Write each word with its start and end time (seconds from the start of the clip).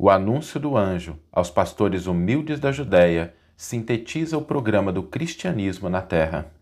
O 0.00 0.08
anúncio 0.08 0.60
do 0.60 0.76
anjo 0.76 1.16
aos 1.32 1.50
pastores 1.50 2.06
humildes 2.06 2.60
da 2.60 2.70
Judéia 2.70 3.34
sintetiza 3.56 4.38
o 4.38 4.42
programa 4.42 4.92
do 4.92 5.02
cristianismo 5.02 5.88
na 5.88 6.00
Terra. 6.00 6.52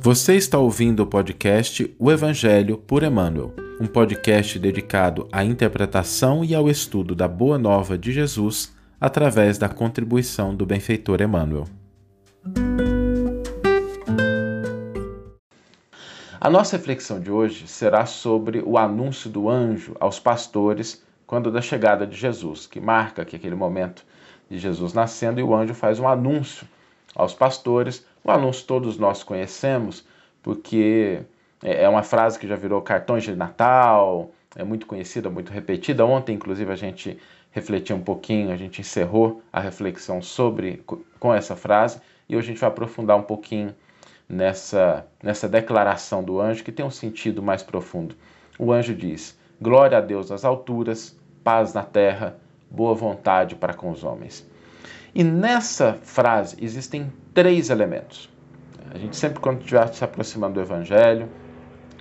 Você 0.00 0.36
está 0.36 0.56
ouvindo 0.56 1.00
o 1.00 1.06
podcast 1.06 1.92
O 1.98 2.12
Evangelho 2.12 2.78
por 2.78 3.02
Emmanuel, 3.02 3.52
um 3.80 3.88
podcast 3.88 4.56
dedicado 4.56 5.28
à 5.32 5.44
interpretação 5.44 6.44
e 6.44 6.54
ao 6.54 6.70
estudo 6.70 7.16
da 7.16 7.26
Boa 7.26 7.58
Nova 7.58 7.98
de 7.98 8.12
Jesus 8.12 8.72
através 9.00 9.58
da 9.58 9.68
contribuição 9.68 10.54
do 10.54 10.64
benfeitor 10.64 11.20
Emmanuel. 11.20 11.64
A 16.40 16.48
nossa 16.48 16.76
reflexão 16.76 17.18
de 17.18 17.32
hoje 17.32 17.66
será 17.66 18.06
sobre 18.06 18.62
o 18.64 18.78
anúncio 18.78 19.28
do 19.28 19.48
anjo 19.48 19.96
aos 19.98 20.20
pastores 20.20 21.04
quando 21.26 21.50
da 21.50 21.60
chegada 21.60 22.06
de 22.06 22.16
Jesus, 22.16 22.64
que 22.64 22.80
marca 22.80 23.24
que 23.24 23.34
aquele 23.34 23.56
momento 23.56 24.06
de 24.48 24.56
Jesus 24.56 24.92
nascendo 24.92 25.40
e 25.40 25.42
o 25.42 25.52
anjo 25.52 25.74
faz 25.74 25.98
um 25.98 26.06
anúncio 26.06 26.64
aos 27.12 27.34
pastores. 27.34 28.06
O 28.22 28.30
anúncio 28.30 28.64
todos 28.68 28.96
nós 28.96 29.24
conhecemos, 29.24 30.06
porque 30.40 31.22
é, 31.60 31.82
é 31.82 31.88
uma 31.88 32.04
frase 32.04 32.38
que 32.38 32.46
já 32.46 32.54
virou 32.54 32.80
cartões 32.82 33.24
de 33.24 33.34
Natal, 33.34 34.30
é 34.54 34.62
muito 34.62 34.86
conhecida, 34.86 35.28
muito 35.28 35.52
repetida. 35.52 36.06
Ontem, 36.06 36.36
inclusive, 36.36 36.70
a 36.70 36.76
gente 36.76 37.18
refletiu 37.50 37.96
um 37.96 38.02
pouquinho, 38.02 38.52
a 38.52 38.56
gente 38.56 38.80
encerrou 38.80 39.42
a 39.52 39.58
reflexão 39.58 40.22
sobre 40.22 40.84
com 41.18 41.34
essa 41.34 41.56
frase 41.56 42.00
e 42.28 42.36
hoje 42.36 42.46
a 42.46 42.52
gente 42.52 42.60
vai 42.60 42.68
aprofundar 42.68 43.16
um 43.16 43.22
pouquinho 43.22 43.74
nessa, 44.28 45.06
nessa 45.22 45.48
declaração 45.48 46.22
do 46.22 46.40
anjo 46.40 46.62
que 46.62 46.72
tem 46.72 46.84
um 46.84 46.90
sentido 46.90 47.42
mais 47.42 47.62
profundo. 47.62 48.14
O 48.58 48.72
anjo 48.72 48.94
diz: 48.94 49.38
Glória 49.60 49.98
a 49.98 50.00
Deus 50.00 50.30
nas 50.30 50.44
alturas, 50.44 51.18
paz 51.42 51.72
na 51.72 51.82
terra, 51.82 52.36
boa 52.70 52.94
vontade 52.94 53.54
para 53.54 53.72
com 53.72 53.90
os 53.90 54.04
homens. 54.04 54.48
E 55.14 55.24
nessa 55.24 55.94
frase 56.02 56.56
existem 56.60 57.10
três 57.32 57.70
elementos. 57.70 58.28
A 58.92 58.98
gente 58.98 59.16
sempre, 59.16 59.40
quando 59.40 59.60
estiver 59.60 59.86
se 59.88 60.04
aproximando 60.04 60.54
do 60.54 60.60
Evangelho, 60.60 61.28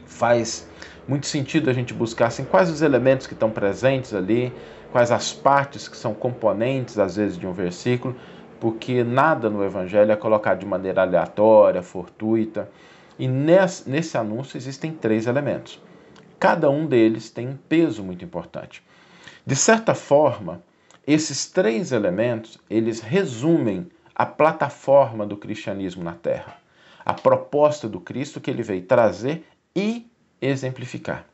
faz 0.06 0.68
muito 1.08 1.28
sentido 1.28 1.70
a 1.70 1.73
gente 1.73 1.94
buscar 1.94 2.28
assim, 2.28 2.44
quais 2.44 2.70
os 2.70 2.82
elementos 2.82 3.28
que 3.28 3.34
estão 3.34 3.50
presentes 3.50 4.14
ali, 4.14 4.54
quais 4.92 5.12
as 5.12 5.34
partes 5.34 5.88
que 5.88 5.96
são 5.96 6.14
componentes, 6.14 7.00
às 7.00 7.16
vezes, 7.16 7.38
de 7.38 7.48
um 7.48 7.54
versículo, 7.54 8.16
porque 8.60 9.04
nada 9.04 9.50
no 9.50 9.64
Evangelho 9.64 10.12
é 10.12 10.16
colocado 10.16 10.60
de 10.60 10.66
maneira 10.66 11.02
aleatória, 11.02 11.82
fortuita. 11.82 12.70
E 13.18 13.28
nesse, 13.28 13.90
nesse 13.90 14.18
anúncio 14.18 14.58
existem 14.58 14.92
três 14.92 15.28
elementos. 15.28 15.82
Cada 16.40 16.70
um 16.70 16.86
deles 16.86 17.30
tem 17.30 17.48
um 17.48 17.58
peso 17.58 18.04
muito 18.04 18.24
importante. 18.24 18.84
De 19.46 19.56
certa 19.56 19.96
forma, 19.96 20.62
esses 21.06 21.50
três 21.50 21.92
elementos, 21.92 22.60
eles 22.70 23.00
resumem 23.00 23.90
a 24.14 24.26
plataforma 24.26 25.26
do 25.26 25.38
cristianismo 25.38 26.04
na 26.04 26.14
Terra, 26.14 26.58
a 27.06 27.14
proposta 27.14 27.88
do 27.88 28.00
Cristo 28.00 28.42
que 28.42 28.52
ele 28.52 28.62
veio 28.62 28.82
trazer 28.82 29.48
e 29.76 30.06
exemplificar. 30.42 31.26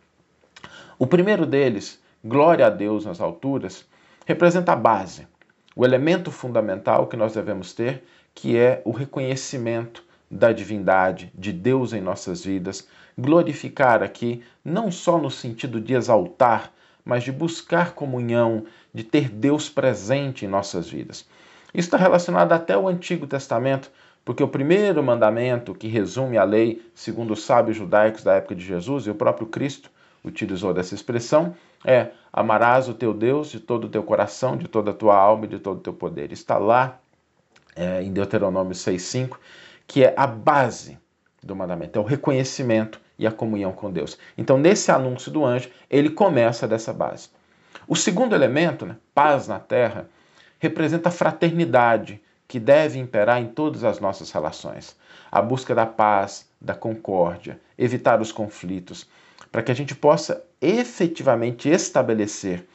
O 1.00 1.08
primeiro 1.08 1.46
deles, 1.46 2.00
glória 2.24 2.68
a 2.68 2.70
Deus 2.70 3.06
nas 3.06 3.20
alturas, 3.20 3.86
representa 4.26 4.74
a 4.74 4.76
base, 4.76 5.28
o 5.76 5.86
elemento 5.86 6.32
fundamental 6.32 7.08
que 7.08 7.18
nós 7.18 7.34
devemos 7.34 7.74
ter, 7.74 8.04
que 8.34 8.58
é 8.58 8.82
o 8.86 8.92
reconhecimento 8.92 10.04
da 10.30 10.52
divindade 10.52 11.32
de 11.36 11.52
Deus 11.52 11.94
em 11.94 12.02
nossas 12.02 12.44
vidas, 12.44 12.88
glorificar 13.18 14.02
aqui 14.02 14.44
não 14.64 14.92
só 14.92 15.18
no 15.18 15.30
sentido 15.30 15.80
de 15.80 15.94
exaltar, 15.94 16.72
mas 17.06 17.24
de 17.24 17.32
buscar 17.32 17.94
comunhão, 17.94 18.66
de 18.94 19.04
ter 19.04 19.30
Deus 19.30 19.70
presente 19.70 20.46
em 20.46 20.48
nossas 20.48 20.90
vidas. 20.90 21.26
Isso 21.74 21.88
está 21.88 21.98
relacionado 21.98 22.52
até 22.54 22.74
ao 22.74 22.88
Antigo 22.88 23.28
Testamento, 23.28 23.92
porque 24.24 24.42
o 24.42 24.48
primeiro 24.48 25.04
mandamento 25.04 25.74
que 25.76 25.88
resume 25.88 26.38
a 26.38 26.44
lei, 26.44 26.82
segundo 26.96 27.34
os 27.34 27.44
sábios 27.44 27.78
judaicos 27.78 28.24
da 28.24 28.36
época 28.36 28.56
de 28.56 28.64
Jesus, 28.64 29.06
e 29.06 29.10
o 29.10 29.16
próprio 29.16 29.48
Cristo 29.48 29.92
utilizou 30.24 30.74
dessa 30.74 30.96
expressão, 30.96 31.54
é 31.86 32.12
amarás 32.32 32.90
o 32.90 32.94
teu 32.94 33.14
Deus 33.14 33.50
de 33.50 33.60
todo 33.60 33.86
o 33.86 33.90
teu 33.90 34.04
coração, 34.04 34.58
de 34.58 34.68
toda 34.68 34.92
a 34.92 34.94
tua 34.94 35.16
alma 35.16 35.46
e 35.46 35.50
de 35.50 35.60
todo 35.60 35.78
o 35.78 35.82
teu 35.82 35.94
poder. 35.94 36.32
Está 36.32 36.58
lá 36.58 37.00
é, 37.76 38.02
em 38.02 38.12
Deuteronômio 38.12 38.74
6,5, 38.74 39.38
que 39.86 40.04
é 40.04 40.14
a 40.18 40.26
base 40.26 40.98
do 41.42 41.56
mandamento, 41.56 42.00
é 42.00 42.02
o 42.02 42.06
reconhecimento 42.06 43.00
e 43.20 43.28
a 43.28 43.32
comunhão 43.32 43.72
com 43.72 43.92
Deus. 43.92 44.18
Então, 44.38 44.58
nesse 44.58 44.92
anúncio 44.92 45.32
do 45.32 45.46
anjo, 45.46 45.70
ele 45.90 46.10
começa 46.10 46.68
dessa 46.68 46.94
base. 46.94 47.30
O 47.88 47.96
segundo 47.96 48.34
elemento, 48.34 48.86
né, 48.86 48.96
paz 49.14 49.48
na 49.48 49.60
terra, 49.60 50.08
representa 50.60 51.10
a 51.10 51.12
fraternidade 51.12 52.22
que 52.48 52.60
deve 52.60 53.00
imperar 53.00 53.42
em 53.42 53.48
todas 53.48 53.84
as 53.84 54.00
nossas 54.00 54.32
relações. 54.32 54.96
A 55.32 55.42
busca 55.42 55.76
da 55.76 55.86
paz, 55.86 56.48
da 56.62 56.74
concórdia, 56.74 57.60
evitar 57.78 58.22
os 58.22 58.32
conflitos, 58.32 59.08
para 59.54 59.62
que 59.62 59.72
a 59.72 59.76
gente 59.76 59.94
possa 59.94 60.44
efetivamente 60.60 61.70
estabelecer 61.70 62.68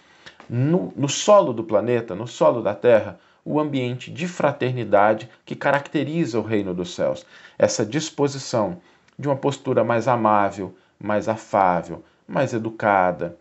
no, 0.48 0.92
no 0.94 1.08
solo 1.08 1.52
do 1.52 1.64
planeta, 1.64 2.14
no 2.14 2.28
solo 2.28 2.62
da 2.62 2.72
Terra, 2.72 3.18
o 3.44 3.58
ambiente 3.58 4.12
de 4.12 4.28
fraternidade 4.28 5.28
que 5.44 5.56
caracteriza 5.56 6.38
o 6.38 6.42
reino 6.42 6.72
dos 6.72 6.94
céus. 6.94 7.26
Essa 7.58 7.84
disposição 7.84 8.80
de 9.18 9.26
uma 9.26 9.34
postura 9.34 9.82
mais 9.82 10.06
amável, 10.06 10.72
mais 11.00 11.28
afável, 11.28 12.04
mais 12.28 12.54
educada, 12.54 13.36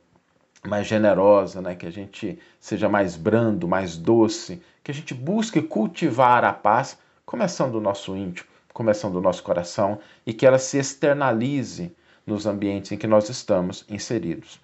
mais 0.68 0.88
generosa, 0.88 1.62
né? 1.62 1.76
que 1.76 1.86
a 1.86 1.92
gente 1.92 2.40
seja 2.60 2.90
mais 2.90 3.16
brando, 3.16 3.68
mais 3.68 3.96
doce, 3.96 4.64
que 4.84 4.90
a 4.90 4.94
gente 4.94 5.14
busque 5.14 5.62
cultivar 5.62 6.44
a 6.44 6.54
paz, 6.54 6.98
começando 7.24 7.74
do 7.74 7.82
nosso 7.82 8.18
íntimo, 8.18 8.50
começando 8.74 9.14
do 9.14 9.22
nosso 9.22 9.44
coração, 9.44 10.00
e 10.26 10.34
que 10.34 10.44
ela 10.44 10.58
se 10.58 10.80
externalize 10.80 11.96
nos 12.28 12.46
ambientes 12.46 12.92
em 12.92 12.98
que 12.98 13.08
nós 13.08 13.30
estamos 13.30 13.86
inseridos. 13.90 14.60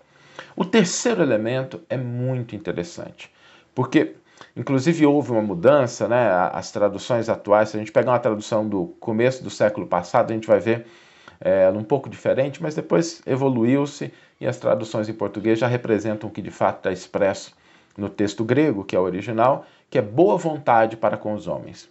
O 0.55 0.65
terceiro 0.65 1.23
elemento 1.23 1.81
é 1.89 1.95
muito 1.97 2.55
interessante, 2.55 3.31
porque 3.73 4.15
inclusive 4.55 5.05
houve 5.05 5.31
uma 5.31 5.41
mudança, 5.41 6.07
né? 6.07 6.29
As 6.51 6.71
traduções 6.71 7.29
atuais, 7.29 7.69
se 7.69 7.77
a 7.77 7.79
gente 7.79 7.91
pegar 7.91 8.11
uma 8.11 8.19
tradução 8.19 8.67
do 8.67 8.87
começo 8.99 9.43
do 9.43 9.49
século 9.49 9.87
passado, 9.87 10.31
a 10.31 10.33
gente 10.33 10.47
vai 10.47 10.59
ver 10.59 10.85
é, 11.39 11.69
um 11.69 11.83
pouco 11.83 12.09
diferente, 12.09 12.61
mas 12.61 12.75
depois 12.75 13.21
evoluiu-se 13.25 14.13
e 14.39 14.45
as 14.45 14.57
traduções 14.57 15.07
em 15.07 15.13
português 15.13 15.57
já 15.57 15.67
representam 15.67 16.29
o 16.29 16.31
que 16.31 16.41
de 16.41 16.51
fato 16.51 16.77
está 16.77 16.91
expresso 16.91 17.55
no 17.97 18.09
texto 18.09 18.43
grego, 18.43 18.83
que 18.83 18.95
é 18.95 18.99
o 18.99 19.03
original, 19.03 19.65
que 19.89 19.97
é 19.97 20.01
boa 20.01 20.37
vontade 20.37 20.97
para 20.97 21.15
com 21.17 21.33
os 21.33 21.47
homens. 21.47 21.89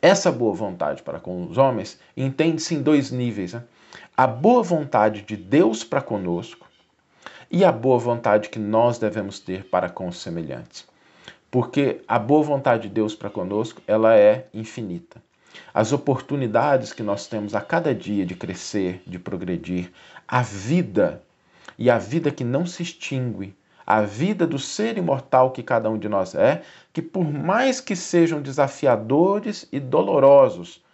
Essa 0.00 0.30
boa 0.30 0.54
vontade 0.54 1.02
para 1.02 1.20
com 1.20 1.46
os 1.46 1.58
homens 1.58 1.98
entende-se 2.16 2.74
em 2.74 2.82
dois 2.82 3.10
níveis. 3.10 3.52
Né? 3.52 3.62
A 4.16 4.26
boa 4.26 4.62
vontade 4.62 5.22
de 5.22 5.36
Deus 5.36 5.84
para 5.84 6.00
conosco 6.00 6.66
e 7.50 7.64
a 7.64 7.72
boa 7.72 7.98
vontade 7.98 8.48
que 8.48 8.58
nós 8.58 8.98
devemos 8.98 9.40
ter 9.40 9.64
para 9.64 9.88
com 9.88 10.08
os 10.08 10.20
semelhantes. 10.20 10.86
Porque 11.50 12.02
a 12.06 12.18
boa 12.18 12.42
vontade 12.42 12.88
de 12.88 12.94
Deus 12.94 13.14
para 13.14 13.30
conosco, 13.30 13.80
ela 13.86 14.16
é 14.16 14.46
infinita. 14.52 15.22
As 15.72 15.92
oportunidades 15.92 16.92
que 16.92 17.02
nós 17.02 17.26
temos 17.26 17.54
a 17.54 17.60
cada 17.60 17.94
dia 17.94 18.26
de 18.26 18.34
crescer, 18.34 19.02
de 19.06 19.18
progredir, 19.18 19.90
a 20.26 20.42
vida 20.42 21.22
e 21.78 21.90
a 21.90 21.98
vida 21.98 22.30
que 22.30 22.44
não 22.44 22.66
se 22.66 22.82
extingue, 22.82 23.56
a 23.86 24.02
vida 24.02 24.46
do 24.46 24.58
ser 24.58 24.98
imortal 24.98 25.50
que 25.50 25.62
cada 25.62 25.88
um 25.88 25.98
de 25.98 26.08
nós 26.08 26.34
é, 26.34 26.62
que 26.92 27.00
por 27.00 27.24
mais 27.24 27.80
que 27.80 27.96
sejam 27.96 28.42
desafiadores 28.42 29.66
e 29.72 29.80
dolorosos, 29.80 30.84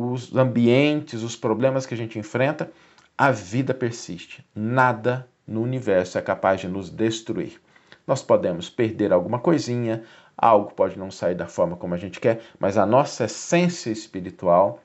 os 0.00 0.32
ambientes, 0.36 1.24
os 1.24 1.34
problemas 1.34 1.84
que 1.84 1.92
a 1.92 1.96
gente 1.96 2.20
enfrenta, 2.20 2.70
a 3.16 3.32
vida 3.32 3.74
persiste. 3.74 4.46
Nada 4.54 5.26
no 5.44 5.60
universo 5.60 6.16
é 6.16 6.22
capaz 6.22 6.60
de 6.60 6.68
nos 6.68 6.88
destruir. 6.88 7.60
Nós 8.06 8.22
podemos 8.22 8.70
perder 8.70 9.12
alguma 9.12 9.40
coisinha, 9.40 10.04
algo 10.36 10.72
pode 10.72 10.96
não 10.96 11.10
sair 11.10 11.34
da 11.34 11.46
forma 11.46 11.76
como 11.76 11.94
a 11.94 11.98
gente 11.98 12.20
quer, 12.20 12.42
mas 12.60 12.78
a 12.78 12.86
nossa 12.86 13.24
essência 13.24 13.90
espiritual, 13.90 14.80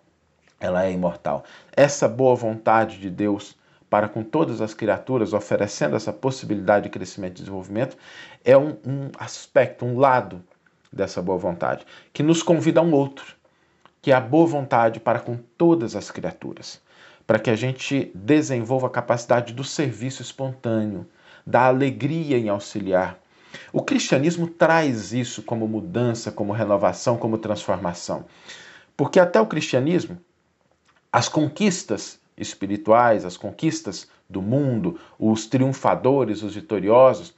ela 0.60 0.84
é 0.84 0.92
imortal. 0.92 1.44
Essa 1.72 2.08
boa 2.08 2.36
vontade 2.36 2.98
de 2.98 3.12
Deus 3.12 3.56
para 3.92 4.10
com 4.10 4.24
todas 4.24 4.62
as 4.62 4.74
criaturas, 4.74 5.32
oferecendo 5.32 5.96
essa 5.96 6.12
possibilidade 6.12 6.86
de 6.86 6.90
crescimento 6.90 7.34
e 7.34 7.42
desenvolvimento, 7.42 7.96
é 8.44 8.58
um, 8.58 8.78
um 8.84 9.12
aspecto, 9.20 9.86
um 9.86 10.00
lado 10.00 10.44
dessa 10.92 11.22
boa 11.22 11.38
vontade, 11.38 11.86
que 12.12 12.24
nos 12.24 12.42
convida 12.42 12.80
a 12.80 12.84
um 12.84 12.94
outro, 12.94 13.43
que 14.04 14.12
é 14.12 14.14
a 14.14 14.20
boa 14.20 14.46
vontade 14.46 15.00
para 15.00 15.18
com 15.18 15.38
todas 15.58 15.96
as 15.96 16.12
criaturas, 16.12 16.82
para 17.26 17.40
que 17.40 17.50
a 17.50 17.56
gente 17.56 18.12
desenvolva 18.14 18.88
a 18.88 18.90
capacidade 18.90 19.54
do 19.54 19.64
serviço 19.64 20.22
espontâneo, 20.22 21.08
da 21.48 21.68
alegria 21.68 22.38
em 22.38 22.50
auxiliar. 22.50 23.18
O 23.72 23.82
cristianismo 23.82 24.46
traz 24.46 25.14
isso 25.14 25.42
como 25.42 25.70
mudança, 25.70 26.34
como 26.34 26.52
renovação, 26.52 27.18
como 27.18 27.38
transformação. 27.38 28.26
Porque 28.98 29.22
até 29.22 29.40
o 29.40 29.48
cristianismo 29.48 30.18
As 31.10 31.30
conquistas 31.30 32.20
espirituais, 32.36 33.24
as 33.24 33.38
conquistas 33.38 34.10
do 34.30 34.42
mundo, 34.42 35.00
os 35.18 35.46
triunfadores, 35.46 36.44
os 36.44 36.56
vitoriosos, 36.56 37.34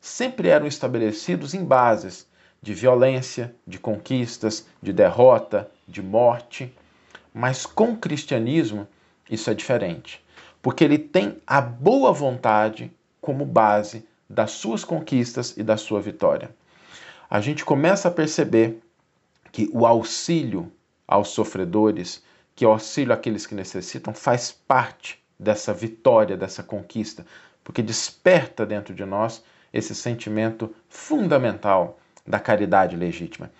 sempre 0.00 0.48
eram 0.48 0.66
estabelecidos 0.66 1.54
em 1.54 1.64
bases 1.64 2.27
de 2.60 2.74
violência, 2.74 3.54
de 3.66 3.78
conquistas, 3.78 4.66
de 4.82 4.92
derrota, 4.92 5.70
de 5.86 6.02
morte. 6.02 6.74
Mas 7.32 7.64
com 7.64 7.92
o 7.92 7.96
cristianismo, 7.96 8.86
isso 9.30 9.50
é 9.50 9.54
diferente, 9.54 10.24
porque 10.60 10.82
ele 10.82 10.98
tem 10.98 11.40
a 11.46 11.60
boa 11.60 12.12
vontade 12.12 12.92
como 13.20 13.44
base 13.44 14.06
das 14.28 14.52
suas 14.52 14.84
conquistas 14.84 15.56
e 15.56 15.62
da 15.62 15.76
sua 15.76 16.00
vitória. 16.00 16.50
A 17.30 17.40
gente 17.40 17.64
começa 17.64 18.08
a 18.08 18.10
perceber 18.10 18.80
que 19.52 19.68
o 19.72 19.86
auxílio 19.86 20.70
aos 21.06 21.28
sofredores, 21.28 22.22
que 22.54 22.66
o 22.66 22.70
auxílio 22.70 23.12
àqueles 23.12 23.46
que 23.46 23.54
necessitam, 23.54 24.12
faz 24.12 24.50
parte 24.50 25.22
dessa 25.38 25.72
vitória, 25.72 26.36
dessa 26.36 26.62
conquista, 26.62 27.24
porque 27.62 27.82
desperta 27.82 28.66
dentro 28.66 28.94
de 28.94 29.04
nós 29.04 29.42
esse 29.72 29.94
sentimento 29.94 30.74
fundamental 30.88 31.98
da 32.28 32.38
caridade 32.38 32.94
legítima. 32.94 33.50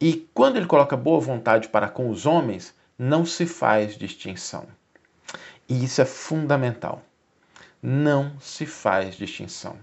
E 0.00 0.28
quando 0.32 0.56
ele 0.56 0.66
coloca 0.66 0.96
boa 0.96 1.20
vontade 1.20 1.68
para 1.68 1.88
com 1.88 2.08
os 2.08 2.26
homens, 2.26 2.74
não 2.98 3.26
se 3.26 3.44
faz 3.44 3.96
distinção. 3.96 4.66
E 5.68 5.84
isso 5.84 6.00
é 6.00 6.04
fundamental. 6.04 7.02
Não 7.82 8.38
se 8.40 8.66
faz 8.66 9.16
distinção. 9.16 9.76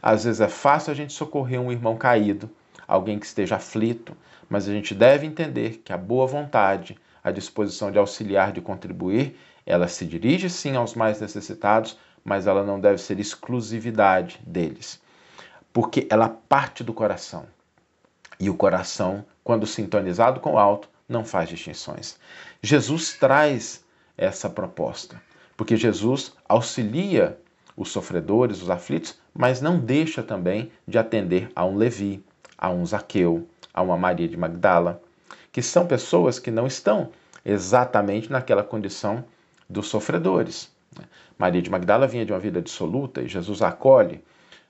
Às 0.00 0.24
vezes 0.24 0.40
é 0.40 0.48
fácil 0.48 0.92
a 0.92 0.94
gente 0.94 1.12
socorrer 1.12 1.60
um 1.60 1.72
irmão 1.72 1.96
caído, 1.96 2.48
alguém 2.86 3.18
que 3.18 3.26
esteja 3.26 3.56
aflito, 3.56 4.16
mas 4.48 4.68
a 4.68 4.72
gente 4.72 4.94
deve 4.94 5.26
entender 5.26 5.82
que 5.84 5.92
a 5.92 5.98
boa 5.98 6.26
vontade, 6.26 6.96
a 7.22 7.32
disposição 7.32 7.90
de 7.90 7.98
auxiliar, 7.98 8.52
de 8.52 8.60
contribuir, 8.60 9.36
ela 9.64 9.88
se 9.88 10.06
dirige 10.06 10.48
sim 10.48 10.76
aos 10.76 10.94
mais 10.94 11.20
necessitados, 11.20 11.98
mas 12.24 12.46
ela 12.46 12.62
não 12.62 12.78
deve 12.78 12.98
ser 12.98 13.18
exclusividade 13.18 14.40
deles, 14.46 15.00
porque 15.72 16.06
ela 16.08 16.28
parte 16.28 16.84
do 16.84 16.94
coração. 16.94 17.46
E 18.38 18.50
o 18.50 18.54
coração, 18.54 19.24
quando 19.42 19.66
sintonizado 19.66 20.40
com 20.40 20.54
o 20.54 20.58
alto, 20.58 20.88
não 21.08 21.24
faz 21.24 21.48
distinções. 21.48 22.18
Jesus 22.62 23.14
traz 23.14 23.84
essa 24.16 24.50
proposta, 24.50 25.20
porque 25.56 25.76
Jesus 25.76 26.32
auxilia 26.48 27.38
os 27.76 27.90
sofredores, 27.90 28.62
os 28.62 28.70
aflitos, 28.70 29.18
mas 29.34 29.60
não 29.60 29.78
deixa 29.78 30.22
também 30.22 30.72
de 30.88 30.98
atender 30.98 31.50
a 31.54 31.64
um 31.64 31.76
Levi, 31.76 32.24
a 32.56 32.70
um 32.70 32.84
Zaqueu, 32.84 33.46
a 33.72 33.82
uma 33.82 33.96
Maria 33.96 34.26
de 34.26 34.36
Magdala, 34.36 35.02
que 35.52 35.60
são 35.60 35.86
pessoas 35.86 36.38
que 36.38 36.50
não 36.50 36.66
estão 36.66 37.10
exatamente 37.44 38.32
naquela 38.32 38.62
condição 38.64 39.24
dos 39.68 39.88
sofredores. 39.88 40.70
Maria 41.38 41.60
de 41.60 41.70
Magdala 41.70 42.06
vinha 42.06 42.24
de 42.24 42.32
uma 42.32 42.38
vida 42.38 42.62
dissoluta 42.62 43.20
e 43.20 43.28
Jesus 43.28 43.60
a 43.60 43.68
acolhe. 43.68 44.24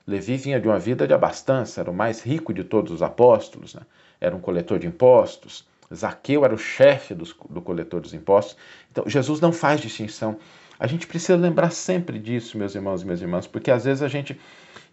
Levi 0.07 0.37
vinha 0.37 0.59
de 0.59 0.67
uma 0.67 0.79
vida 0.79 1.05
de 1.05 1.13
abastança, 1.13 1.81
era 1.81 1.91
o 1.91 1.93
mais 1.93 2.23
rico 2.23 2.53
de 2.53 2.63
todos 2.63 2.93
os 2.93 3.01
apóstolos, 3.01 3.75
né? 3.75 3.81
era 4.21 4.33
um 4.33 4.39
coletor 4.39 4.79
de 4.79 4.87
impostos. 4.87 5.67
Zaqueu 5.93 6.45
era 6.45 6.53
o 6.53 6.57
chefe 6.57 7.13
dos, 7.13 7.35
do 7.49 7.61
coletor 7.61 7.99
dos 7.99 8.13
impostos. 8.13 8.57
Então, 8.91 9.03
Jesus 9.07 9.41
não 9.41 9.51
faz 9.51 9.81
distinção. 9.81 10.37
A 10.79 10.87
gente 10.87 11.07
precisa 11.07 11.35
lembrar 11.35 11.71
sempre 11.71 12.19
disso, 12.19 12.57
meus 12.57 12.73
irmãos 12.73 13.01
e 13.01 13.05
minhas 13.05 13.21
irmãs, 13.21 13.47
porque 13.47 13.69
às 13.69 13.85
vezes 13.85 14.01
a 14.01 14.07
gente 14.07 14.39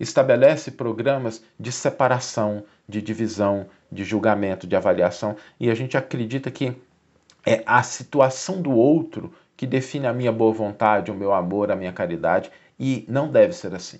estabelece 0.00 0.72
programas 0.72 1.44
de 1.58 1.70
separação, 1.70 2.64
de 2.88 3.00
divisão, 3.00 3.66
de 3.90 4.02
julgamento, 4.02 4.66
de 4.66 4.74
avaliação, 4.74 5.36
e 5.60 5.70
a 5.70 5.74
gente 5.74 5.96
acredita 5.96 6.50
que 6.50 6.74
é 7.46 7.62
a 7.66 7.82
situação 7.82 8.60
do 8.60 8.72
outro 8.72 9.32
que 9.56 9.66
define 9.66 10.06
a 10.06 10.12
minha 10.12 10.32
boa 10.32 10.52
vontade, 10.52 11.10
o 11.10 11.14
meu 11.14 11.32
amor, 11.32 11.70
a 11.70 11.76
minha 11.76 11.92
caridade, 11.92 12.50
e 12.78 13.04
não 13.08 13.30
deve 13.30 13.52
ser 13.52 13.74
assim. 13.74 13.98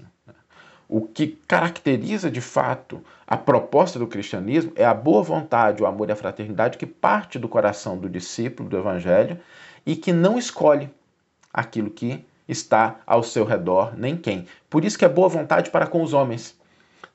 O 0.88 1.02
que 1.02 1.38
caracteriza 1.48 2.31
de 2.31 2.40
fato 2.40 3.02
a 3.26 3.36
proposta 3.36 3.98
do 3.98 4.06
cristianismo 4.06 4.72
é 4.76 4.84
a 4.84 4.92
boa 4.94 5.22
vontade, 5.22 5.82
o 5.82 5.86
amor 5.86 6.08
e 6.08 6.12
a 6.12 6.16
fraternidade 6.16 6.76
que 6.76 6.86
parte 6.86 7.38
do 7.38 7.48
coração 7.48 7.96
do 7.96 8.08
discípulo 8.08 8.69
do 8.69 8.76
evangelho 8.76 9.38
e 9.86 9.96
que 9.96 10.12
não 10.12 10.38
escolhe 10.38 10.90
aquilo 11.52 11.90
que 11.90 12.25
está 12.48 13.00
ao 13.06 13.22
seu 13.22 13.44
redor, 13.44 13.94
nem 13.96 14.16
quem. 14.16 14.46
Por 14.69 14.84
isso 14.84 14.98
que 14.98 15.04
é 15.04 15.08
boa 15.08 15.28
vontade 15.28 15.70
para 15.70 15.86
com 15.86 16.02
os 16.02 16.12
homens. 16.12 16.58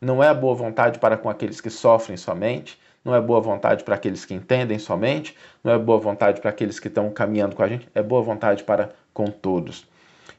Não 0.01 0.24
é 0.24 0.33
boa 0.33 0.56
vontade 0.56 0.98
para 0.98 1.18
com 1.18 1.30
aqueles 1.30 1.62
que 1.62 1.69
sofrem 1.69 2.18
somente, 2.18 2.80
não 3.04 3.13
é 3.13 3.22
boa 3.22 3.39
vontade 3.39 3.83
para 3.83 3.95
aqueles 3.95 4.25
que 4.25 4.33
entendem 4.33 4.80
somente, 4.80 5.36
não 5.63 5.74
é 5.74 5.77
boa 5.77 6.00
vontade 6.00 6.42
para 6.42 6.50
aqueles 6.50 6.80
que 6.80 6.88
estão 6.88 7.10
caminhando 7.12 7.56
com 7.56 7.63
a 7.63 7.68
gente, 7.68 7.88
é 7.94 8.01
boa 8.01 8.22
vontade 8.22 8.63
para 8.63 8.92
com 9.13 9.25
todos. 9.25 9.88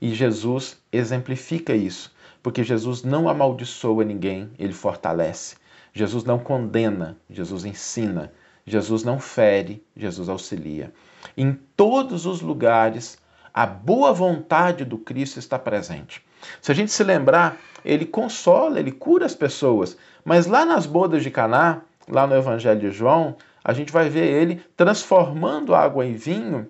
E 0.00 0.14
Jesus 0.14 0.78
exemplifica 0.92 1.74
isso, 1.74 2.14
porque 2.42 2.64
Jesus 2.64 3.02
não 3.02 3.28
amaldiçoa 3.28 4.04
ninguém, 4.04 4.50
ele 4.58 4.72
fortalece. 4.72 5.56
Jesus 5.92 6.24
não 6.24 6.38
condena, 6.38 7.16
Jesus 7.28 7.64
ensina. 7.64 8.32
Jesus 8.66 9.02
não 9.02 9.18
fere, 9.18 9.84
Jesus 9.96 10.28
auxilia. 10.28 10.92
Em 11.36 11.58
todos 11.76 12.26
os 12.26 12.40
lugares, 12.40 13.18
a 13.52 13.66
boa 13.66 14.12
vontade 14.12 14.84
do 14.84 14.96
Cristo 14.96 15.38
está 15.38 15.58
presente. 15.58 16.24
Se 16.60 16.70
a 16.70 16.74
gente 16.74 16.92
se 16.92 17.02
lembrar, 17.02 17.56
ele 17.84 18.06
consola, 18.06 18.78
ele 18.78 18.92
cura 18.92 19.26
as 19.26 19.34
pessoas, 19.34 19.96
mas 20.24 20.46
lá 20.46 20.64
nas 20.64 20.86
bodas 20.86 21.22
de 21.22 21.30
Caná, 21.30 21.82
lá 22.08 22.26
no 22.26 22.36
Evangelho 22.36 22.80
de 22.80 22.90
João, 22.90 23.36
a 23.64 23.72
gente 23.72 23.92
vai 23.92 24.08
ver 24.08 24.26
ele 24.26 24.62
transformando 24.76 25.74
água 25.74 26.06
em 26.06 26.14
vinho 26.14 26.68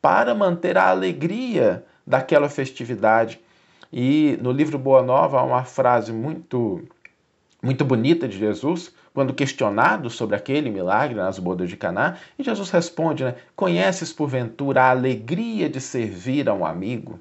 para 0.00 0.34
manter 0.34 0.76
a 0.76 0.88
alegria 0.88 1.84
daquela 2.06 2.48
festividade. 2.48 3.40
E 3.92 4.38
no 4.40 4.50
livro 4.50 4.78
Boa 4.78 5.02
Nova 5.02 5.38
há 5.38 5.42
uma 5.42 5.64
frase 5.64 6.12
muito 6.12 6.82
muito 7.62 7.84
bonita 7.84 8.26
de 8.26 8.38
Jesus, 8.38 8.92
quando 9.14 9.34
questionado 9.34 10.10
sobre 10.10 10.34
aquele 10.34 10.68
milagre 10.68 11.14
nas 11.14 11.38
bodas 11.38 11.68
de 11.68 11.76
Caná, 11.76 12.16
e 12.36 12.42
Jesus 12.42 12.70
responde, 12.70 13.22
né? 13.22 13.36
Conheces 13.54 14.12
porventura 14.12 14.82
a 14.82 14.90
alegria 14.90 15.68
de 15.68 15.80
servir 15.80 16.48
a 16.48 16.54
um 16.54 16.64
amigo? 16.64 17.20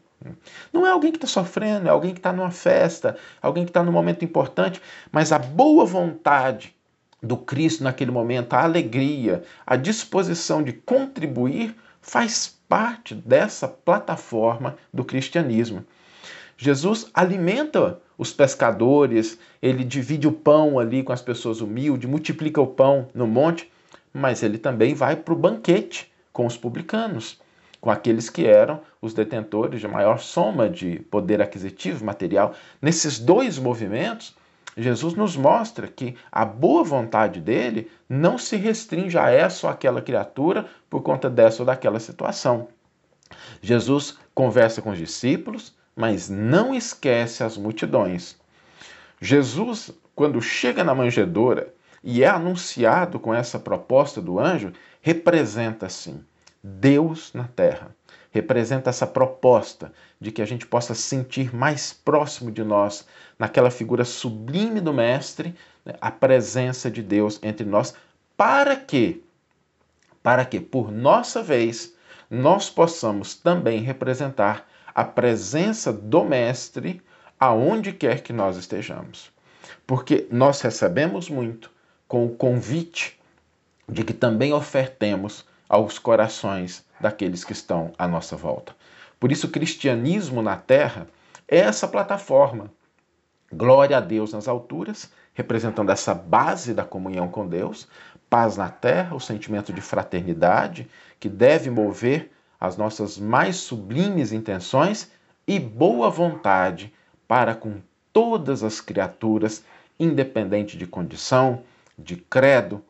Não 0.73 0.87
é 0.87 0.89
alguém 0.89 1.11
que 1.11 1.17
está 1.17 1.27
sofrendo, 1.27 1.87
é 1.87 1.91
alguém 1.91 2.13
que 2.13 2.19
está 2.19 2.31
numa 2.31 2.49
festa, 2.49 3.17
alguém 3.39 3.65
que 3.65 3.69
está 3.69 3.83
num 3.83 3.91
momento 3.91 4.25
importante, 4.25 4.81
mas 5.11 5.31
a 5.31 5.37
boa 5.37 5.85
vontade 5.85 6.73
do 7.21 7.37
Cristo 7.37 7.83
naquele 7.83 8.09
momento, 8.09 8.53
a 8.53 8.63
alegria, 8.63 9.43
a 9.65 9.75
disposição 9.75 10.63
de 10.63 10.73
contribuir, 10.73 11.75
faz 12.01 12.57
parte 12.67 13.13
dessa 13.13 13.67
plataforma 13.67 14.75
do 14.91 15.03
cristianismo. 15.03 15.85
Jesus 16.63 17.09
alimenta 17.11 17.99
os 18.15 18.31
pescadores, 18.31 19.39
ele 19.59 19.83
divide 19.83 20.27
o 20.27 20.31
pão 20.31 20.77
ali 20.77 21.01
com 21.01 21.11
as 21.11 21.19
pessoas 21.19 21.59
humildes, 21.59 22.07
multiplica 22.07 22.61
o 22.61 22.67
pão 22.67 23.07
no 23.15 23.25
monte, 23.25 23.71
mas 24.13 24.43
ele 24.43 24.59
também 24.59 24.93
vai 24.93 25.15
para 25.15 25.33
o 25.33 25.37
banquete 25.37 26.13
com 26.31 26.45
os 26.45 26.55
publicanos, 26.55 27.41
com 27.81 27.89
aqueles 27.89 28.29
que 28.29 28.45
eram 28.45 28.79
os 29.01 29.11
detentores 29.11 29.81
de 29.81 29.87
maior 29.87 30.19
soma 30.19 30.69
de 30.69 30.99
poder 31.09 31.41
aquisitivo 31.41 32.05
material. 32.05 32.53
Nesses 32.79 33.17
dois 33.17 33.57
movimentos, 33.57 34.35
Jesus 34.77 35.15
nos 35.15 35.35
mostra 35.35 35.87
que 35.87 36.15
a 36.31 36.45
boa 36.45 36.83
vontade 36.83 37.41
dele 37.41 37.89
não 38.07 38.37
se 38.37 38.55
restringe 38.55 39.17
a 39.17 39.31
essa 39.31 39.65
ou 39.65 39.73
aquela 39.73 39.99
criatura 39.99 40.67
por 40.91 41.01
conta 41.01 41.27
dessa 41.27 41.63
ou 41.63 41.65
daquela 41.65 41.99
situação. 41.99 42.67
Jesus 43.63 44.19
conversa 44.35 44.79
com 44.79 44.91
os 44.91 44.99
discípulos, 44.99 45.73
mas 46.01 46.27
não 46.27 46.73
esquece 46.73 47.43
as 47.43 47.55
multidões. 47.55 48.35
Jesus, 49.21 49.91
quando 50.15 50.41
chega 50.41 50.83
na 50.83 50.95
manjedoura 50.95 51.71
e 52.03 52.23
é 52.23 52.27
anunciado 52.27 53.19
com 53.19 53.31
essa 53.31 53.59
proposta 53.59 54.19
do 54.19 54.39
anjo, 54.39 54.73
representa 54.99 55.87
sim 55.89 56.25
Deus 56.63 57.31
na 57.35 57.43
terra. 57.43 57.95
Representa 58.31 58.89
essa 58.89 59.05
proposta 59.05 59.93
de 60.19 60.31
que 60.31 60.41
a 60.41 60.45
gente 60.45 60.65
possa 60.65 60.95
sentir 60.95 61.53
mais 61.55 61.93
próximo 61.93 62.51
de 62.51 62.63
nós, 62.63 63.05
naquela 63.37 63.69
figura 63.69 64.03
sublime 64.03 64.81
do 64.81 64.91
Mestre, 64.91 65.53
né, 65.85 65.93
a 66.01 66.09
presença 66.09 66.89
de 66.89 67.03
Deus 67.03 67.39
entre 67.43 67.63
nós, 67.63 67.93
para 68.35 68.75
que, 68.75 69.23
para 70.23 70.45
que, 70.45 70.59
por 70.59 70.91
nossa 70.91 71.43
vez, 71.43 71.93
nós 72.27 72.71
possamos 72.71 73.35
também 73.35 73.81
representar 73.81 74.67
a 74.93 75.03
presença 75.03 75.91
do 75.91 76.23
Mestre 76.23 77.01
aonde 77.39 77.91
quer 77.91 78.21
que 78.21 78.31
nós 78.31 78.57
estejamos. 78.57 79.31
Porque 79.87 80.27
nós 80.31 80.61
recebemos 80.61 81.29
muito 81.29 81.71
com 82.07 82.25
o 82.25 82.35
convite 82.35 83.19
de 83.87 84.03
que 84.03 84.13
também 84.13 84.53
ofertemos 84.53 85.45
aos 85.67 85.97
corações 85.97 86.85
daqueles 86.99 87.43
que 87.43 87.53
estão 87.53 87.93
à 87.97 88.07
nossa 88.07 88.35
volta. 88.35 88.75
Por 89.19 89.31
isso, 89.31 89.47
o 89.47 89.49
cristianismo 89.51 90.41
na 90.41 90.57
terra 90.57 91.07
é 91.47 91.59
essa 91.59 91.87
plataforma. 91.87 92.71
Glória 93.51 93.97
a 93.97 94.01
Deus 94.01 94.33
nas 94.33 94.47
alturas, 94.47 95.11
representando 95.33 95.91
essa 95.91 96.13
base 96.13 96.73
da 96.73 96.83
comunhão 96.83 97.27
com 97.27 97.47
Deus, 97.47 97.87
paz 98.29 98.57
na 98.57 98.69
terra, 98.69 99.15
o 99.15 99.19
sentimento 99.19 99.73
de 99.73 99.81
fraternidade 99.81 100.89
que 101.19 101.27
deve 101.29 101.69
mover 101.69 102.31
as 102.61 102.77
nossas 102.77 103.17
mais 103.17 103.55
sublimes 103.55 104.31
intenções 104.31 105.11
e 105.47 105.59
boa 105.59 106.11
vontade 106.11 106.93
para 107.27 107.55
com 107.55 107.81
todas 108.13 108.63
as 108.63 108.79
criaturas, 108.79 109.65
independente 109.99 110.77
de 110.77 110.85
condição, 110.85 111.63
de 111.97 112.15
credo, 112.15 112.83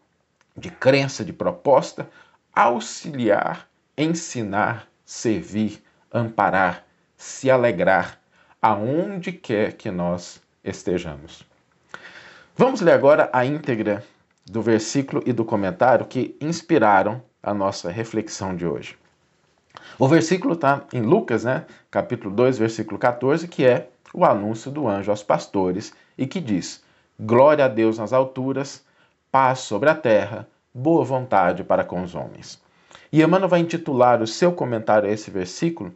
de 0.57 0.69
crença, 0.69 1.23
de 1.23 1.31
proposta, 1.31 2.09
auxiliar, 2.53 3.69
ensinar, 3.97 4.87
servir, 5.05 5.81
amparar, 6.11 6.85
se 7.15 7.49
alegrar, 7.49 8.19
aonde 8.61 9.31
quer 9.31 9.73
que 9.73 9.89
nós 9.89 10.41
estejamos. 10.61 11.45
Vamos 12.57 12.81
ler 12.81 12.91
agora 12.91 13.29
a 13.31 13.45
íntegra 13.45 14.03
do 14.45 14.61
versículo 14.61 15.23
e 15.25 15.31
do 15.31 15.45
comentário 15.45 16.05
que 16.05 16.35
inspiraram 16.41 17.23
a 17.41 17.53
nossa 17.53 17.89
reflexão 17.89 18.53
de 18.55 18.65
hoje. 18.65 19.00
O 19.97 20.07
versículo 20.07 20.53
está 20.53 20.83
em 20.93 21.01
Lucas, 21.01 21.43
né, 21.43 21.65
capítulo 21.89 22.33
2, 22.33 22.57
versículo 22.57 22.97
14, 22.97 23.47
que 23.47 23.65
é 23.65 23.89
o 24.13 24.25
anúncio 24.25 24.71
do 24.71 24.87
anjo 24.87 25.11
aos 25.11 25.23
pastores 25.23 25.93
e 26.17 26.27
que 26.27 26.39
diz: 26.39 26.83
Glória 27.19 27.65
a 27.65 27.67
Deus 27.67 27.97
nas 27.97 28.13
alturas, 28.13 28.83
paz 29.31 29.59
sobre 29.59 29.89
a 29.89 29.95
terra, 29.95 30.47
boa 30.73 31.03
vontade 31.03 31.63
para 31.63 31.83
com 31.83 32.01
os 32.01 32.15
homens. 32.15 32.61
E 33.11 33.21
Emmanuel 33.21 33.49
vai 33.49 33.59
intitular 33.59 34.21
o 34.21 34.27
seu 34.27 34.51
comentário 34.53 35.09
a 35.09 35.11
esse 35.11 35.29
versículo 35.29 35.93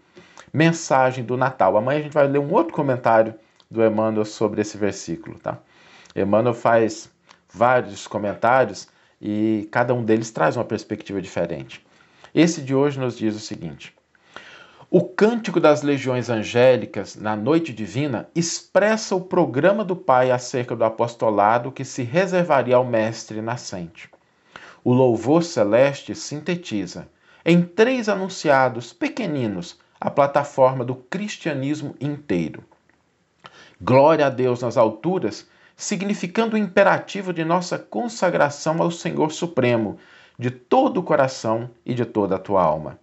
Mensagem 0.54 1.24
do 1.24 1.36
Natal. 1.36 1.76
Amanhã 1.76 2.00
a 2.00 2.04
gente 2.04 2.14
vai 2.14 2.28
ler 2.28 2.40
um 2.40 2.52
outro 2.54 2.74
comentário 2.74 3.36
do 3.70 3.84
Emmanuel 3.84 4.26
sobre 4.26 4.62
esse 4.62 4.78
versículo, 4.78 5.38
tá? 5.40 5.58
Emmanuel 6.16 6.54
faz 6.54 7.10
vários 7.54 8.08
comentários 8.08 8.88
e 9.22 9.68
cada 9.72 9.94
um 9.94 10.04
deles 10.04 10.32
traz 10.32 10.56
uma 10.56 10.64
perspectiva 10.64 11.22
diferente. 11.22 11.85
Esse 12.36 12.62
de 12.62 12.76
hoje 12.76 13.00
nos 13.00 13.18
diz 13.18 13.34
o 13.34 13.40
seguinte: 13.40 13.96
O 14.92 15.02
cântico 15.02 15.58
das 15.58 15.84
legiões 15.84 16.30
angélicas 16.30 17.16
na 17.16 17.34
noite 17.34 17.72
divina 17.72 18.28
expressa 18.36 19.16
o 19.16 19.22
programa 19.22 19.86
do 19.86 19.96
Pai 19.96 20.32
acerca 20.32 20.76
do 20.76 20.84
apostolado 20.84 21.72
que 21.72 21.86
se 21.86 22.04
reservaria 22.04 22.76
ao 22.76 22.84
Mestre 22.84 23.42
nascente. 23.42 24.10
O 24.84 24.92
louvor 24.92 25.46
celeste 25.46 26.14
sintetiza, 26.14 27.08
em 27.46 27.62
três 27.62 28.10
anunciados 28.10 28.92
pequeninos, 28.92 29.80
a 29.98 30.12
plataforma 30.12 30.84
do 30.84 30.96
cristianismo 30.96 31.96
inteiro. 32.02 32.66
Glória 33.80 34.28
a 34.28 34.30
Deus 34.30 34.62
nas 34.62 34.76
alturas, 34.76 35.48
significando 35.74 36.58
o 36.58 36.60
imperativo 36.60 37.32
de 37.32 37.46
nossa 37.46 37.80
consagração 37.80 38.82
ao 38.82 38.92
Senhor 38.92 39.32
Supremo, 39.32 39.98
de 40.38 40.52
todo 40.52 41.00
o 41.00 41.04
coração 41.04 41.70
e 41.86 41.94
de 41.94 42.06
toda 42.06 42.36
a 42.36 42.40
tua 42.40 42.62
alma. 42.62 43.00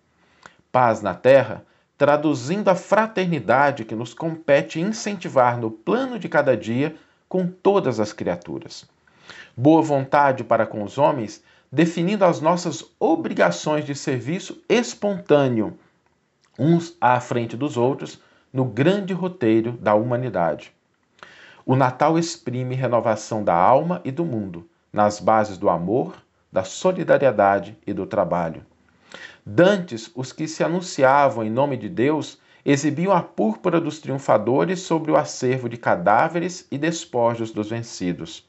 Paz 0.70 1.02
na 1.02 1.14
terra, 1.14 1.64
traduzindo 1.96 2.68
a 2.68 2.74
fraternidade 2.74 3.84
que 3.84 3.94
nos 3.94 4.12
compete 4.14 4.80
incentivar 4.80 5.58
no 5.58 5.70
plano 5.70 6.18
de 6.18 6.28
cada 6.28 6.56
dia 6.56 6.96
com 7.28 7.46
todas 7.46 8.00
as 8.00 8.12
criaturas. 8.12 8.84
Boa 9.56 9.82
vontade 9.82 10.44
para 10.44 10.66
com 10.66 10.82
os 10.82 10.98
homens, 10.98 11.42
definindo 11.70 12.24
as 12.24 12.40
nossas 12.40 12.84
obrigações 12.98 13.84
de 13.84 13.94
serviço 13.94 14.62
espontâneo, 14.68 15.78
uns 16.58 16.96
à 17.00 17.18
frente 17.20 17.56
dos 17.56 17.76
outros, 17.76 18.20
no 18.52 18.64
grande 18.64 19.14
roteiro 19.14 19.72
da 19.72 19.94
humanidade. 19.94 20.72
O 21.64 21.74
Natal 21.74 22.18
exprime 22.18 22.74
renovação 22.74 23.42
da 23.42 23.54
alma 23.54 24.00
e 24.04 24.10
do 24.10 24.24
mundo, 24.24 24.68
nas 24.92 25.18
bases 25.20 25.56
do 25.56 25.70
amor, 25.70 26.21
da 26.52 26.64
solidariedade 26.64 27.78
e 27.86 27.92
do 27.92 28.06
trabalho. 28.06 28.64
Dantes, 29.44 30.10
os 30.14 30.32
que 30.32 30.46
se 30.46 30.62
anunciavam 30.62 31.44
em 31.44 31.50
nome 31.50 31.76
de 31.76 31.88
Deus 31.88 32.38
exibiam 32.64 33.12
a 33.12 33.22
púrpura 33.22 33.80
dos 33.80 33.98
triunfadores 33.98 34.80
sobre 34.80 35.10
o 35.10 35.16
acervo 35.16 35.68
de 35.68 35.76
cadáveres 35.76 36.66
e 36.70 36.78
despojos 36.78 37.50
dos 37.50 37.70
vencidos. 37.70 38.46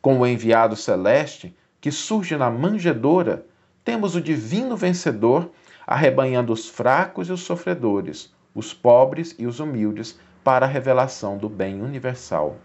Com 0.00 0.20
o 0.20 0.26
enviado 0.26 0.76
celeste, 0.76 1.54
que 1.80 1.90
surge 1.90 2.36
na 2.36 2.50
manjedoura, 2.50 3.44
temos 3.84 4.14
o 4.14 4.20
divino 4.20 4.76
vencedor 4.76 5.50
arrebanhando 5.86 6.52
os 6.52 6.68
fracos 6.68 7.28
e 7.28 7.32
os 7.32 7.42
sofredores, 7.42 8.32
os 8.54 8.72
pobres 8.72 9.34
e 9.38 9.46
os 9.46 9.60
humildes, 9.60 10.18
para 10.42 10.66
a 10.66 10.68
revelação 10.68 11.36
do 11.36 11.48
bem 11.48 11.82
universal. 11.82 12.56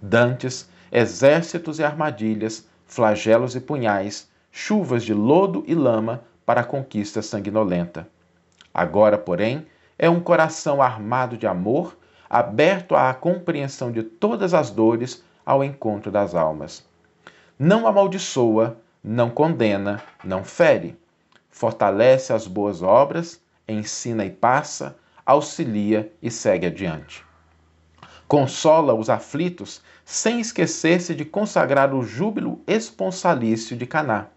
Dantes, 0.00 0.68
exércitos 0.92 1.78
e 1.78 1.84
armadilhas, 1.84 2.66
flagelos 2.90 3.54
e 3.54 3.60
punhais, 3.60 4.28
chuvas 4.50 5.04
de 5.04 5.14
lodo 5.14 5.62
e 5.64 5.76
lama 5.76 6.24
para 6.44 6.62
a 6.62 6.64
conquista 6.64 7.22
sanguinolenta. 7.22 8.08
Agora, 8.74 9.16
porém, 9.16 9.64
é 9.96 10.10
um 10.10 10.18
coração 10.18 10.82
armado 10.82 11.36
de 11.36 11.46
amor, 11.46 11.96
aberto 12.28 12.96
à 12.96 13.14
compreensão 13.14 13.92
de 13.92 14.02
todas 14.02 14.52
as 14.52 14.70
dores 14.72 15.22
ao 15.46 15.62
encontro 15.62 16.10
das 16.10 16.34
almas. 16.34 16.84
Não 17.56 17.86
amaldiçoa, 17.86 18.76
não 19.04 19.30
condena, 19.30 20.02
não 20.24 20.42
fere. 20.42 20.98
Fortalece 21.48 22.32
as 22.32 22.48
boas 22.48 22.82
obras, 22.82 23.40
ensina 23.68 24.24
e 24.24 24.30
passa, 24.30 24.96
auxilia 25.24 26.12
e 26.20 26.28
segue 26.28 26.66
adiante. 26.66 27.29
Consola 28.30 28.94
os 28.94 29.10
aflitos 29.10 29.82
sem 30.04 30.38
esquecer-se 30.38 31.16
de 31.16 31.24
consagrar 31.24 31.92
o 31.92 32.04
júbilo 32.04 32.60
esponsalício 32.64 33.76
de 33.76 33.86
Caná. 33.86 34.28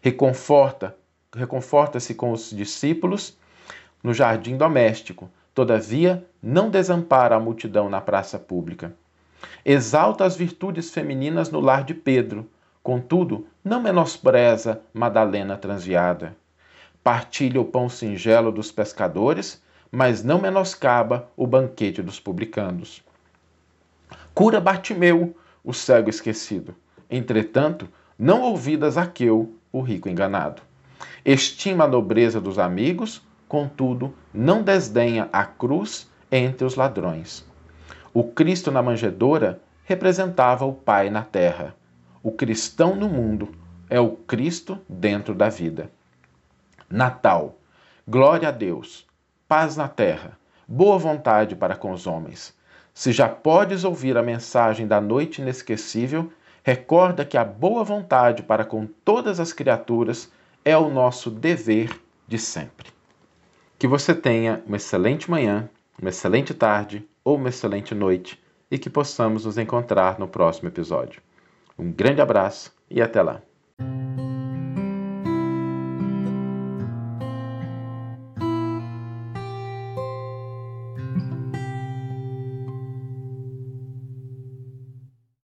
Reconforta, 0.00 0.96
reconforta-se 1.32 2.16
com 2.16 2.32
os 2.32 2.50
discípulos 2.50 3.38
no 4.02 4.12
jardim 4.12 4.56
doméstico, 4.56 5.30
todavia 5.54 6.26
não 6.42 6.68
desampara 6.68 7.36
a 7.36 7.38
multidão 7.38 7.88
na 7.88 8.00
praça 8.00 8.40
pública. 8.40 8.92
Exalta 9.64 10.24
as 10.24 10.34
virtudes 10.34 10.90
femininas 10.90 11.48
no 11.48 11.60
lar 11.60 11.84
de 11.84 11.94
Pedro, 11.94 12.50
contudo, 12.82 13.46
não 13.62 13.80
menospreza 13.80 14.82
Madalena 14.92 15.56
transviada. 15.56 16.34
Partilha 17.04 17.60
o 17.60 17.64
pão 17.64 17.88
singelo 17.88 18.50
dos 18.50 18.72
pescadores, 18.72 19.62
mas 19.92 20.24
não 20.24 20.40
menoscaba 20.40 21.30
o 21.36 21.46
banquete 21.46 22.02
dos 22.02 22.18
publicanos. 22.18 23.00
Cura 24.34 24.60
Bartimeu, 24.60 25.36
o 25.64 25.72
cego 25.72 26.10
esquecido. 26.10 26.74
Entretanto, 27.10 27.88
não 28.18 28.42
ouvidas 28.42 28.94
Zaqueu, 28.94 29.54
o 29.72 29.80
rico 29.80 30.08
enganado. 30.08 30.62
Estima 31.24 31.84
a 31.84 31.88
nobreza 31.88 32.40
dos 32.40 32.58
amigos, 32.58 33.22
contudo, 33.46 34.14
não 34.32 34.62
desdenha 34.62 35.28
a 35.32 35.44
cruz 35.44 36.10
entre 36.30 36.64
os 36.64 36.74
ladrões. 36.74 37.44
O 38.14 38.24
Cristo 38.24 38.70
na 38.70 38.82
manjedoura 38.82 39.60
representava 39.84 40.64
o 40.64 40.72
Pai 40.72 41.10
na 41.10 41.22
terra. 41.22 41.74
O 42.22 42.30
cristão 42.32 42.96
no 42.96 43.08
mundo 43.08 43.48
é 43.88 44.00
o 44.00 44.10
Cristo 44.10 44.78
dentro 44.88 45.34
da 45.34 45.48
vida. 45.48 45.90
Natal. 46.88 47.58
Glória 48.06 48.48
a 48.48 48.52
Deus 48.52 49.06
paz 49.52 49.76
na 49.76 49.86
terra, 49.86 50.38
boa 50.66 50.96
vontade 50.96 51.54
para 51.54 51.76
com 51.76 51.92
os 51.92 52.06
homens. 52.06 52.56
Se 52.94 53.10
já 53.10 53.28
podes 53.28 53.84
ouvir 53.84 54.16
a 54.16 54.22
mensagem 54.22 54.86
da 54.86 55.00
noite 55.00 55.40
inesquecível, 55.40 56.30
recorda 56.62 57.24
que 57.24 57.38
a 57.38 57.44
boa 57.44 57.82
vontade 57.82 58.42
para 58.42 58.64
com 58.64 58.86
todas 58.86 59.40
as 59.40 59.52
criaturas 59.52 60.30
é 60.64 60.76
o 60.76 60.90
nosso 60.90 61.30
dever 61.30 61.98
de 62.28 62.38
sempre. 62.38 62.90
Que 63.78 63.88
você 63.88 64.14
tenha 64.14 64.62
uma 64.66 64.76
excelente 64.76 65.30
manhã, 65.30 65.68
uma 66.00 66.10
excelente 66.10 66.54
tarde 66.54 67.06
ou 67.24 67.36
uma 67.36 67.48
excelente 67.48 67.94
noite 67.94 68.40
e 68.70 68.78
que 68.78 68.88
possamos 68.88 69.44
nos 69.44 69.58
encontrar 69.58 70.18
no 70.18 70.28
próximo 70.28 70.68
episódio. 70.68 71.20
Um 71.78 71.90
grande 71.90 72.20
abraço 72.20 72.72
e 72.90 73.02
até 73.02 73.22
lá! 73.22 73.42